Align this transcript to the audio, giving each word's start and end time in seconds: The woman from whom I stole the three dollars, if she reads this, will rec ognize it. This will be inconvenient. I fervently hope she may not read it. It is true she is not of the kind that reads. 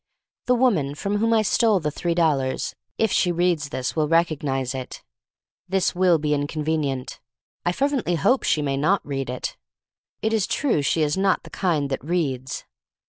The 0.47 0.55
woman 0.55 0.95
from 0.95 1.17
whom 1.17 1.31
I 1.31 1.43
stole 1.43 1.79
the 1.79 1.91
three 1.91 2.15
dollars, 2.15 2.73
if 2.97 3.11
she 3.11 3.31
reads 3.31 3.69
this, 3.69 3.95
will 3.95 4.07
rec 4.07 4.29
ognize 4.29 4.73
it. 4.73 5.03
This 5.69 5.93
will 5.93 6.17
be 6.17 6.33
inconvenient. 6.33 7.19
I 7.67 7.71
fervently 7.71 8.15
hope 8.15 8.41
she 8.41 8.63
may 8.63 8.77
not 8.77 9.05
read 9.05 9.29
it. 9.29 9.57
It 10.23 10.33
is 10.33 10.47
true 10.47 10.81
she 10.81 11.03
is 11.03 11.17
not 11.17 11.41
of 11.41 11.43
the 11.43 11.49
kind 11.51 11.91
that 11.91 12.03
reads. 12.03 12.65